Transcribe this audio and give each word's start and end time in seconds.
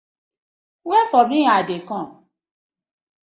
Wait 0.89 1.07
for 1.11 1.23
mi 1.31 1.39
I 1.57 1.59
dey 1.67 1.81
kom. 1.89 2.07